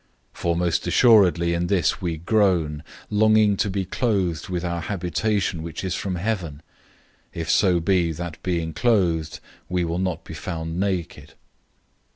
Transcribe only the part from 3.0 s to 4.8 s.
longing to be clothed with